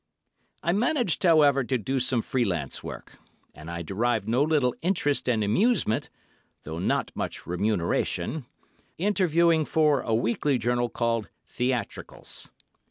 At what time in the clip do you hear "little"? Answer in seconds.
4.41-4.73